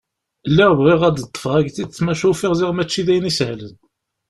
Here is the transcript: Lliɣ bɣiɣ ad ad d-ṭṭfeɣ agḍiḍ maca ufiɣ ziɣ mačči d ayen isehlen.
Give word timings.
Lliɣ 0.49 0.71
bɣiɣ 0.79 1.01
ad 1.03 1.13
ad 1.17 1.17
d-ṭṭfeɣ 1.23 1.53
agḍiḍ 1.59 1.91
maca 2.05 2.25
ufiɣ 2.31 2.53
ziɣ 2.59 2.71
mačči 2.73 3.01
d 3.07 3.07
ayen 3.11 3.29
isehlen. 3.31 3.75